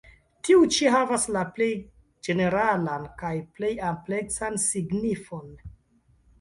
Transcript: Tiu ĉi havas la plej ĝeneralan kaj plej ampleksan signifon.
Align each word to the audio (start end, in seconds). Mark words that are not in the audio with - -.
Tiu 0.47 0.61
ĉi 0.75 0.87
havas 0.95 1.25
la 1.35 1.43
plej 1.57 1.67
ĝeneralan 2.29 3.07
kaj 3.21 3.35
plej 3.61 3.71
ampleksan 3.93 4.61
signifon. 4.67 5.57